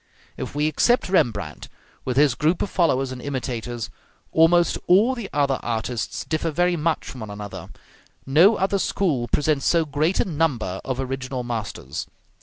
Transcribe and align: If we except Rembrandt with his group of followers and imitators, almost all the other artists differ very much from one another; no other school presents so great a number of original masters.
If 0.35 0.55
we 0.55 0.65
except 0.65 1.09
Rembrandt 1.09 1.69
with 2.05 2.17
his 2.17 2.33
group 2.33 2.63
of 2.63 2.71
followers 2.71 3.11
and 3.11 3.21
imitators, 3.21 3.91
almost 4.31 4.79
all 4.87 5.13
the 5.13 5.29
other 5.31 5.59
artists 5.61 6.25
differ 6.25 6.49
very 6.49 6.75
much 6.75 7.05
from 7.05 7.19
one 7.19 7.29
another; 7.29 7.69
no 8.25 8.55
other 8.55 8.79
school 8.79 9.27
presents 9.27 9.67
so 9.67 9.85
great 9.85 10.19
a 10.19 10.25
number 10.25 10.81
of 10.83 10.99
original 10.99 11.43
masters. 11.43 12.07